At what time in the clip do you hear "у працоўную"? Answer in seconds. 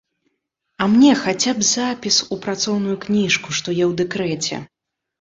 2.33-2.99